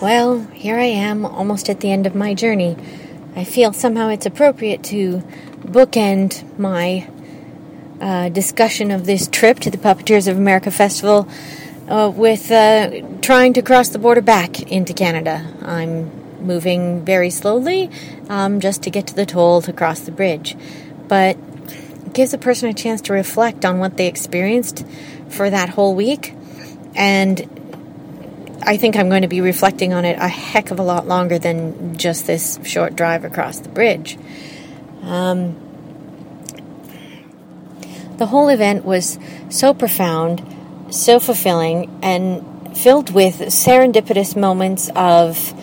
Well, 0.02 0.40
here 0.52 0.80
I 0.80 0.87
am, 0.87 1.25
almost 1.25 1.71
at 1.71 1.78
the 1.78 1.92
end 1.92 2.09
of 2.09 2.14
my 2.16 2.35
journey. 2.35 2.76
I 3.37 3.44
feel 3.44 3.73
somehow 3.73 4.09
it's 4.09 4.26
appropriate 4.26 4.82
to 4.87 5.23
bookend 5.61 6.59
my 6.59 7.09
uh, 8.00 8.28
discussion 8.30 8.90
of 8.90 9.06
this 9.06 9.28
trip 9.28 9.61
to 9.61 9.71
the 9.71 9.78
Puppeteers 9.78 10.26
of 10.26 10.37
America 10.37 10.73
Festival 10.73 11.28
uh, 11.87 12.12
with 12.12 12.50
uh, 12.50 13.00
trying 13.21 13.52
to 13.52 13.62
cross 13.62 13.90
the 13.90 14.00
border 14.00 14.23
back 14.23 14.62
into 14.62 14.92
Canada. 14.92 15.47
I'm 15.62 16.11
moving 16.44 17.04
very 17.04 17.30
slowly 17.30 17.88
um, 18.28 18.59
just 18.59 18.82
to 18.82 18.90
get 18.90 19.06
to 19.06 19.14
the 19.14 19.25
toll 19.25 19.62
to 19.62 19.73
cross 19.73 20.00
the 20.00 20.11
bridge. 20.11 20.56
But 21.06 21.37
it 22.06 22.12
gives 22.12 22.35
a 22.35 22.38
person 22.38 22.68
a 22.68 22.75
chance 22.75 23.02
to 23.02 23.12
reflect 23.12 23.64
on 23.64 23.78
what 23.78 23.99
they 23.99 24.09
experienced 24.09 24.85
for 25.28 25.49
that 25.49 25.68
whole 25.68 25.94
week. 25.94 26.35
And 26.97 27.62
I 28.64 28.76
think 28.76 28.97
I'm 28.97 29.09
going 29.09 29.23
to 29.23 29.28
be 29.28 29.40
reflecting 29.40 29.92
on 29.92 30.04
it 30.04 30.19
a 30.21 30.28
heck 30.28 30.71
of 30.71 30.78
a 30.78 30.83
lot 30.83 31.07
longer 31.07 31.38
than 31.38 31.97
just 31.97 32.26
this 32.26 32.61
short 32.64 32.95
drive 32.95 33.25
across 33.25 33.59
the 33.59 33.69
bridge. 33.69 34.16
Um, 35.02 35.57
the 38.19 38.26
whole 38.26 38.49
event 38.49 38.85
was 38.85 39.19
so 39.49 39.75
profound, 39.75 40.45
so 40.90 41.19
fulfilling, 41.19 41.99
and 42.02 42.76
filled 42.76 43.12
with 43.12 43.37
serendipitous 43.40 44.37
moments 44.37 44.90
of 44.95 45.54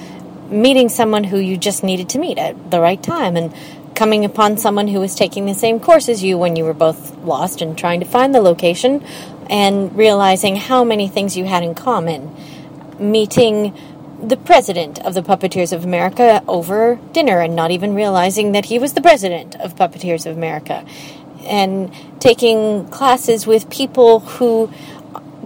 meeting 0.51 0.89
someone 0.89 1.23
who 1.23 1.37
you 1.37 1.57
just 1.57 1.83
needed 1.83 2.09
to 2.09 2.19
meet 2.19 2.37
at 2.37 2.71
the 2.71 2.81
right 2.81 3.01
time 3.01 3.37
and 3.37 3.53
coming 3.95 4.25
upon 4.25 4.57
someone 4.57 4.87
who 4.87 4.99
was 4.99 5.15
taking 5.15 5.45
the 5.45 5.53
same 5.53 5.79
course 5.79 6.09
as 6.09 6.23
you 6.23 6.37
when 6.37 6.55
you 6.55 6.63
were 6.63 6.73
both 6.73 7.17
lost 7.19 7.61
and 7.61 7.77
trying 7.77 7.99
to 7.99 8.05
find 8.05 8.33
the 8.33 8.41
location 8.41 9.03
and 9.49 9.95
realizing 9.95 10.55
how 10.55 10.83
many 10.83 11.07
things 11.07 11.37
you 11.37 11.45
had 11.45 11.63
in 11.63 11.75
common 11.75 12.35
meeting 12.99 13.77
the 14.21 14.37
president 14.37 14.99
of 15.05 15.13
the 15.13 15.21
Puppeteers 15.21 15.71
of 15.71 15.85
America 15.85 16.43
over 16.47 16.99
dinner 17.13 17.39
and 17.39 17.55
not 17.55 17.71
even 17.71 17.95
realizing 17.95 18.51
that 18.51 18.65
he 18.65 18.77
was 18.77 18.93
the 18.93 19.01
president 19.01 19.55
of 19.55 19.75
Puppeteers 19.75 20.25
of 20.25 20.35
America, 20.35 20.85
and 21.45 21.91
taking 22.19 22.87
classes 22.89 23.47
with 23.47 23.69
people 23.69 24.19
who 24.19 24.69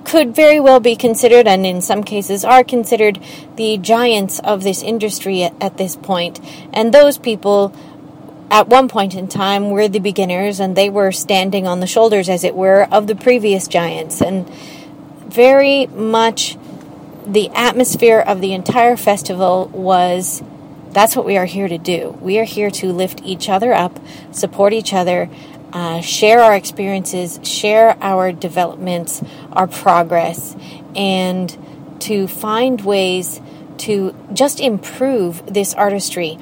could 0.05 0.35
very 0.35 0.59
well 0.59 0.79
be 0.79 0.95
considered, 0.95 1.47
and 1.47 1.65
in 1.65 1.81
some 1.81 2.03
cases 2.03 2.43
are 2.43 2.63
considered, 2.63 3.19
the 3.55 3.77
giants 3.77 4.39
of 4.39 4.63
this 4.63 4.81
industry 4.81 5.43
at, 5.43 5.53
at 5.61 5.77
this 5.77 5.95
point. 5.95 6.39
And 6.73 6.93
those 6.93 7.17
people, 7.17 7.73
at 8.51 8.67
one 8.67 8.87
point 8.89 9.15
in 9.15 9.27
time, 9.27 9.69
were 9.69 9.87
the 9.87 9.99
beginners, 9.99 10.59
and 10.59 10.75
they 10.75 10.89
were 10.89 11.11
standing 11.11 11.67
on 11.67 11.79
the 11.79 11.87
shoulders, 11.87 12.27
as 12.27 12.43
it 12.43 12.55
were, 12.55 12.83
of 12.91 13.07
the 13.07 13.15
previous 13.15 13.67
giants. 13.67 14.21
And 14.21 14.49
very 14.49 15.87
much 15.87 16.57
the 17.25 17.49
atmosphere 17.49 18.19
of 18.19 18.41
the 18.41 18.53
entire 18.53 18.97
festival 18.97 19.67
was 19.73 20.43
that's 20.91 21.15
what 21.15 21.25
we 21.25 21.37
are 21.37 21.45
here 21.45 21.67
to 21.67 21.77
do. 21.77 22.17
We 22.21 22.39
are 22.39 22.43
here 22.43 22.69
to 22.71 22.93
lift 22.93 23.21
each 23.23 23.49
other 23.49 23.73
up, 23.73 23.99
support 24.31 24.73
each 24.73 24.93
other, 24.93 25.29
uh, 25.73 26.01
share 26.01 26.41
our 26.41 26.55
experiences, 26.55 27.39
share 27.43 27.97
our 27.99 28.31
developments, 28.31 29.23
our 29.51 29.67
progress, 29.67 30.55
and 30.95 31.57
to 32.01 32.27
find 32.27 32.79
ways 32.81 33.41
to 33.79 34.15
just 34.33 34.59
improve 34.59 35.43
this 35.51 35.73
artistry. 35.73 36.37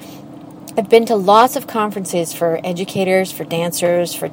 I've 0.78 0.90
been 0.90 1.06
to 1.08 1.16
lots 1.16 1.56
of 1.56 1.68
conferences 1.68 2.34
for 2.34 2.60
educators, 2.64 3.32
for 3.32 3.44
dancers, 3.44 4.14
for 4.14 4.30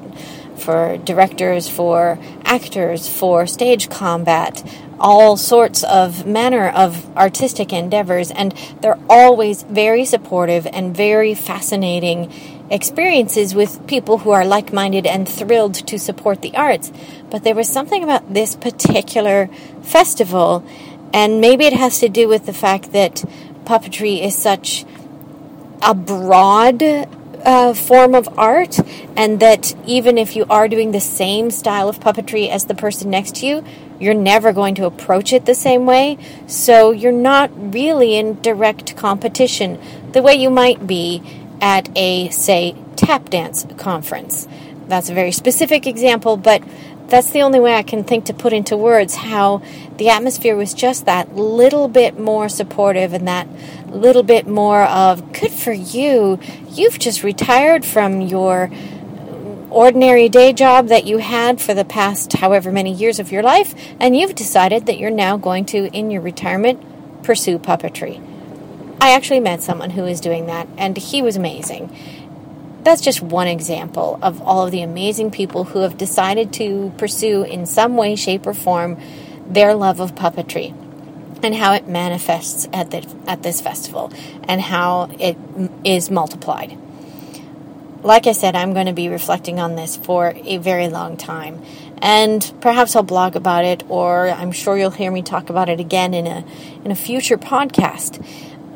for 0.59 0.99
directors, 0.99 1.69
for 1.69 2.19
actors, 2.45 3.09
for 3.09 3.47
stage 3.47 3.89
combat, 3.89 4.63
all 5.01 5.37
sorts 5.37 5.85
of 5.85 6.27
manner 6.27 6.69
of 6.69 7.17
artistic 7.17 7.73
endeavors, 7.73 8.31
and 8.31 8.53
they're 8.81 8.99
always 9.09 9.63
very 9.63 10.05
supportive 10.05 10.67
and 10.67 10.97
very 10.97 11.35
fascinating 11.35 12.31
experiences 12.71 13.55
with 13.55 13.87
people 13.87 14.19
who 14.19 14.31
are 14.31 14.45
like 14.45 14.73
minded 14.73 15.07
and 15.07 15.27
thrilled 15.29 15.75
to 15.75 15.99
support 15.99 16.43
the 16.43 16.55
arts. 16.55 16.93
But 17.31 17.43
there 17.45 17.55
was 17.55 17.69
something 17.69 18.05
about 18.05 18.35
this 18.35 18.57
particular 18.57 19.49
festival 19.83 20.65
And 21.13 21.41
maybe 21.41 21.65
it 21.65 21.73
has 21.73 22.01
to 22.01 22.09
do 22.09 22.29
with 22.29 22.47
the 22.47 22.53
fact 22.53 22.93
that 22.93 23.25
puppetry 23.65 24.23
is 24.23 24.37
such 24.37 24.85
a 25.83 25.95
broad 25.95 26.83
uh, 27.45 27.75
form 27.75 28.15
of 28.15 28.29
art, 28.39 28.79
and 29.17 29.41
that 29.41 29.75
even 29.87 30.19
if 30.19 30.37
you 30.37 30.45
are 30.51 30.69
doing 30.69 30.93
the 30.93 31.01
same 31.01 31.51
style 31.51 31.89
of 31.89 32.01
puppetry 32.01 32.49
as 32.49 32.67
the 32.67 32.75
person 32.75 33.11
next 33.11 33.37
to 33.37 33.47
you, 33.47 33.65
you're 34.01 34.15
never 34.15 34.53
going 34.53 34.75
to 34.77 34.87
approach 34.87 35.33
it 35.33 35.47
the 35.47 35.55
same 35.55 35.87
way. 35.87 36.19
So 36.47 36.91
you're 36.91 37.13
not 37.13 37.51
really 37.75 38.17
in 38.17 38.41
direct 38.41 38.97
competition 38.97 39.81
the 40.13 40.23
way 40.23 40.35
you 40.35 40.51
might 40.51 40.87
be 40.87 41.23
at 41.61 41.89
a, 41.97 42.29
say, 42.31 42.77
tap 42.97 43.31
dance 43.31 43.67
conference. 43.77 44.47
That's 44.87 45.11
a 45.11 45.15
very 45.15 45.33
specific 45.33 45.87
example, 45.87 46.37
but 46.37 46.63
that's 47.09 47.31
the 47.31 47.43
only 47.43 47.59
way 47.59 47.75
I 47.75 47.83
can 47.83 48.05
think 48.05 48.27
to 48.27 48.35
put 48.35 48.53
into 48.53 48.77
words 48.77 49.15
how 49.15 49.63
the 49.97 50.11
atmosphere 50.11 50.55
was 50.57 50.75
just 50.75 51.07
that 51.07 51.35
little 51.35 51.89
bit 51.89 52.19
more 52.19 52.49
supportive 52.49 53.13
and 53.13 53.27
that 53.27 53.49
little 53.89 54.23
bit 54.23 54.47
more 54.47 54.83
of 54.85 55.33
good 55.33 55.51
for 55.51 55.73
you. 55.73 56.39
You've 56.71 56.99
just 56.99 57.23
retired 57.23 57.85
from 57.85 58.21
your 58.21 58.71
ordinary 59.71 60.29
day 60.29 60.53
job 60.53 60.89
that 60.89 61.05
you 61.05 61.19
had 61.19 61.61
for 61.61 61.75
the 61.75 61.85
past 61.85 62.35
however 62.35 62.73
many 62.73 62.93
years 62.93 63.19
of 63.19 63.33
your 63.33 63.43
life, 63.43 63.75
and 64.01 64.17
you've 64.17 64.35
decided 64.35 64.87
that 64.87 64.99
you're 64.99 65.11
now 65.11 65.37
going 65.37 65.65
to, 65.67 65.87
in 65.97 66.11
your 66.11 66.23
retirement, 66.23 66.83
pursue 67.23 67.59
puppetry. 67.59 68.23
I 69.01 69.13
actually 69.13 69.41
met 69.41 69.63
someone 69.63 69.91
who 69.91 70.03
was 70.03 70.21
doing 70.21 70.47
that, 70.47 70.69
and 70.77 70.97
he 70.97 71.23
was 71.23 71.37
amazing. 71.37 71.95
That's 72.83 73.01
just 73.01 73.21
one 73.21 73.49
example 73.49 74.19
of 74.23 74.41
all 74.43 74.65
of 74.65 74.71
the 74.71 74.83
amazing 74.83 75.31
people 75.31 75.65
who 75.65 75.81
have 75.81 75.99
decided 75.99 76.53
to 76.55 76.93
pursue, 76.97 77.43
in 77.43 77.67
some 77.67 77.97
way, 77.97 78.17
shape, 78.17 78.47
or 78.47 78.55
form, 78.55 78.99
their 79.47 79.75
love 79.75 80.01
of 80.01 80.15
puppetry 80.15 80.75
and 81.43 81.55
how 81.55 81.73
it 81.73 81.87
manifests 81.87 82.69
at, 82.73 82.91
the, 82.91 83.09
at 83.27 83.43
this 83.43 83.61
festival 83.61 84.13
and 84.45 84.61
how 84.61 85.09
it 85.19 85.37
is 85.85 86.11
multiplied 86.11 86.77
like 88.03 88.27
I 88.27 88.33
said, 88.33 88.55
I'm 88.55 88.75
going 88.75 88.87
to 88.87 88.93
be 88.93 89.09
reflecting 89.09 89.59
on 89.59 89.75
this 89.75 89.97
for 89.97 90.33
a 90.45 90.59
very 90.59 90.89
long 90.89 91.17
time. 91.17 91.63
And 92.01 92.53
perhaps 92.61 92.95
I'll 92.95 93.03
blog 93.03 93.35
about 93.35 93.65
it, 93.65 93.83
or 93.89 94.29
I'm 94.29 94.53
sure 94.53 94.79
you'll 94.79 94.91
hear 94.91 95.11
me 95.11 95.23
talk 95.23 95.51
about 95.51 95.69
it 95.69 95.81
again 95.81 96.15
in 96.15 96.27
a, 96.27 96.45
in 96.85 96.91
a 96.91 96.95
future 96.95 97.37
podcast. 97.37 98.25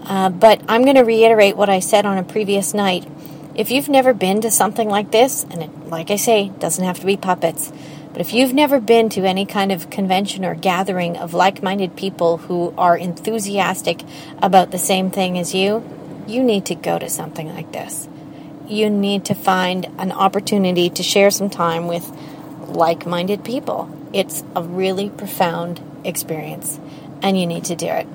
Uh, 0.04 0.28
but 0.30 0.61
I'm 0.68 0.82
going 0.82 0.97
to 0.97 1.02
reiterate 1.02 1.56
what 1.56 1.71
I 1.71 1.78
said 1.78 2.04
on 2.04 2.18
a 2.18 2.25
previous 2.25 2.75
night. 2.75 3.06
If 3.54 3.71
you've 3.71 3.88
never 3.88 4.14
been 4.14 4.40
to 4.42 4.50
something 4.50 4.88
like 4.88 5.11
this, 5.11 5.44
and 5.44 5.62
it, 5.62 5.88
like 5.88 6.11
I 6.11 6.16
say, 6.16 6.50
doesn't 6.59 6.85
have 6.85 7.00
to 7.00 7.06
be 7.06 7.16
puppets, 7.16 7.73
but 8.12 8.21
if 8.21 8.32
you've 8.32 8.54
never 8.54 8.80
been 8.80 9.09
to 9.11 9.25
any 9.25 9.47
kind 9.47 9.73
of 9.73 9.90
convention 9.90 10.44
or 10.44 10.54
gathering 10.54 11.16
of 11.16 11.35
like 11.35 11.62
minded 11.62 11.97
people 11.97 12.38
who 12.38 12.75
are 12.76 12.97
enthusiastic 12.97 14.02
about 14.40 14.71
the 14.71 14.78
same 14.78 15.11
thing 15.11 15.38
as 15.38 15.54
you, 15.54 15.82
you 16.26 16.42
need 16.42 16.66
to 16.66 16.75
go 16.75 16.99
to 16.99 17.09
something 17.09 17.54
like 17.54 17.73
this 17.73 18.09
you 18.68 18.88
need 18.88 19.25
to 19.26 19.35
find 19.35 19.87
an 19.99 20.12
opportunity 20.12 20.88
to 20.90 21.02
share 21.02 21.30
some 21.30 21.50
time 21.50 21.87
with 21.87 22.11
like 22.68 23.06
minded 23.06 23.44
people. 23.44 23.90
It's 24.12 24.42
a 24.56 24.62
really 24.62 25.11
profound 25.11 25.80
experience, 26.04 26.78
and 27.23 27.38
you 27.38 27.47
need 27.47 27.64
to 27.64 27.76
do 27.76 27.87
it. 27.87 28.06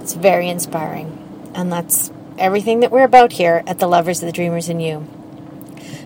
It's 0.00 0.14
very 0.14 0.48
inspiring, 0.48 1.50
and 1.54 1.72
that's 1.72 2.10
everything 2.38 2.80
that 2.80 2.90
we're 2.90 3.04
about 3.04 3.32
here 3.32 3.62
at 3.66 3.78
the 3.78 3.86
Lovers, 3.86 4.22
of 4.22 4.26
the 4.26 4.32
Dreamers, 4.32 4.68
and 4.68 4.82
You. 4.82 5.06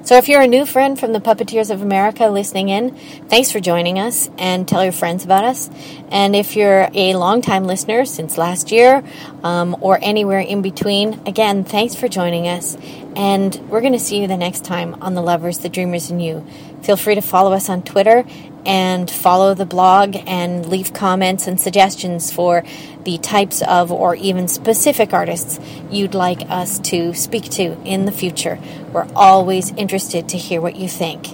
So, 0.03 0.17
if 0.17 0.29
you're 0.29 0.41
a 0.41 0.47
new 0.47 0.65
friend 0.65 0.99
from 0.99 1.13
the 1.13 1.21
Puppeteers 1.21 1.71
of 1.71 1.83
America 1.83 2.27
listening 2.29 2.71
in, 2.71 2.97
thanks 3.29 3.53
for 3.53 3.61
joining 3.61 3.99
us 3.99 4.31
and 4.39 4.67
tell 4.67 4.83
your 4.83 4.93
friends 4.93 5.25
about 5.25 5.45
us. 5.45 5.69
And 6.11 6.35
if 6.35 6.57
you're 6.57 6.89
a 6.95 7.15
longtime 7.15 7.65
listener 7.65 8.07
since 8.07 8.39
last 8.39 8.73
year 8.73 9.05
um, 9.45 9.77
or 9.81 9.99
anywhere 10.01 10.41
in 10.41 10.63
between, 10.63 11.21
again, 11.27 11.65
thanks 11.65 11.95
for 11.95 12.09
joining 12.09 12.49
us. 12.49 12.79
And 13.15 13.55
we're 13.69 13.83
going 13.83 13.93
to 13.93 13.99
see 13.99 14.21
you 14.21 14.27
the 14.27 14.39
next 14.39 14.65
time 14.65 14.97
on 15.03 15.15
The 15.15 15.23
Lovers, 15.23 15.59
the 15.59 15.69
Dreamers, 15.69 16.11
and 16.11 16.23
You. 16.23 16.47
Feel 16.83 16.97
free 16.97 17.15
to 17.15 17.21
follow 17.23 17.53
us 17.53 17.69
on 17.69 17.83
Twitter 17.83 18.25
and 18.67 19.11
follow 19.11 19.55
the 19.55 19.67
blog 19.67 20.17
and 20.27 20.67
leave 20.67 20.93
comments 20.93 21.47
and 21.47 21.61
suggestions 21.61 22.31
for 22.33 22.63
the 23.05 23.19
types 23.19 23.63
of 23.63 23.91
or 23.91 24.15
even 24.15 24.49
specific 24.49 25.13
artists 25.13 25.59
you'd 25.91 26.15
like 26.15 26.49
us 26.51 26.79
to 26.79 27.15
speak 27.15 27.45
to 27.45 27.81
in 27.85 28.05
the 28.05 28.13
future. 28.13 28.59
We're 28.93 29.09
always 29.15 29.71
interested 29.73 30.29
to 30.31 30.39
hear 30.39 30.61
what 30.61 30.77
you 30.77 30.89
think. 30.89 31.29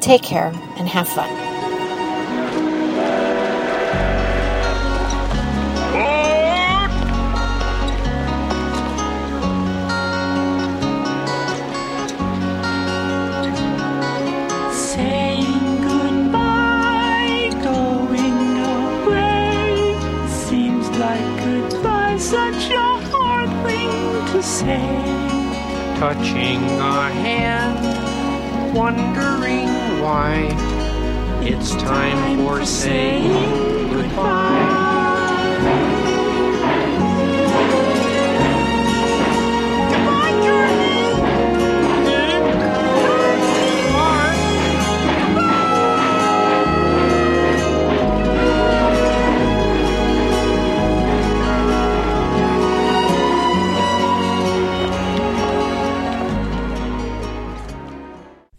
Take 0.00 0.22
care 0.22 0.52
and 0.76 0.88
have 0.88 1.08
fun. 1.08 1.49
Touching 26.00 26.64
a 26.80 27.10
hand, 27.10 28.74
wondering 28.74 29.68
why. 30.00 30.48
It's 31.42 31.74
time 31.76 32.38
for 32.38 32.64
saying 32.64 33.92
goodbye. 33.92 34.89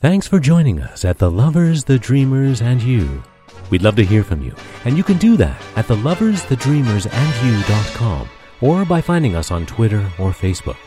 Thanks 0.01 0.27
for 0.27 0.39
joining 0.39 0.81
us 0.81 1.05
at 1.05 1.19
The 1.19 1.29
Lovers, 1.29 1.83
the 1.83 1.99
Dreamers, 1.99 2.63
and 2.63 2.81
You. 2.81 3.21
We'd 3.69 3.83
love 3.83 3.95
to 3.97 4.03
hear 4.03 4.23
from 4.23 4.41
you, 4.41 4.55
and 4.83 4.97
you 4.97 5.03
can 5.03 5.19
do 5.19 5.37
that 5.37 5.61
at 5.75 5.85
theloversthedreamersandyou.com 5.85 8.29
or 8.61 8.83
by 8.83 8.99
finding 8.99 9.35
us 9.35 9.51
on 9.51 9.67
Twitter 9.67 9.99
or 10.17 10.31
Facebook. 10.31 10.77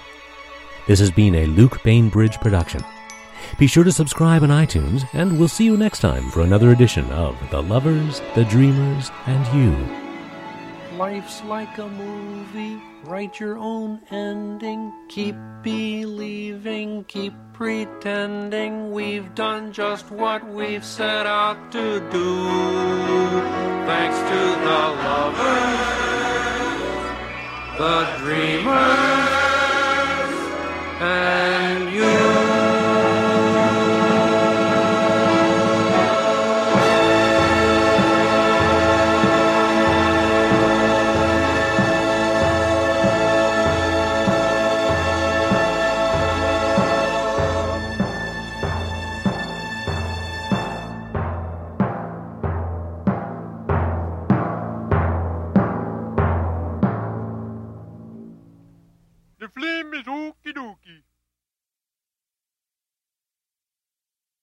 This 0.89 0.99
has 0.99 1.13
been 1.13 1.37
a 1.37 1.47
Luke 1.47 1.81
Bainbridge 1.85 2.41
production. 2.41 2.83
Be 3.57 3.69
sure 3.69 3.85
to 3.85 3.93
subscribe 3.93 4.43
on 4.43 4.49
iTunes, 4.49 5.09
and 5.13 5.39
we'll 5.39 5.47
see 5.47 5.65
you 5.65 5.77
next 5.77 6.01
time 6.01 6.29
for 6.33 6.41
another 6.41 6.73
edition 6.73 7.09
of 7.13 7.37
The 7.53 7.63
Lovers, 7.63 8.21
the 8.35 8.45
Dreamers, 8.47 9.13
and 9.27 9.47
You. 9.57 9.77
Life's 10.99 11.41
like 11.45 11.79
a 11.79 11.89
movie, 11.89 12.83
write 13.07 13.39
your 13.39 13.59
own 13.59 14.01
ending. 14.11 14.93
Keep 15.09 15.37
believing, 15.63 17.05
keep 17.05 17.35
pretending 17.53 18.91
we've 18.93 19.35
done 19.35 19.73
just 19.73 20.11
what 20.11 20.47
we've 20.49 20.85
set 20.85 21.27
out 21.27 21.71
to 21.73 22.01
do. 22.11 22.47
Thanks 23.87 24.19
to 24.19 24.41
the 24.67 24.81
lovers, 25.05 25.85
the 27.79 28.07
dreamers, 28.19 28.75
and 31.01 31.44